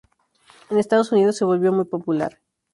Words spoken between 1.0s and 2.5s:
Unidos se volvió muy popular.